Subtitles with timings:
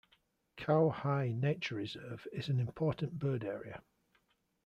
[0.57, 3.83] Cao Hai Nature Reserve is an Important Bird Area.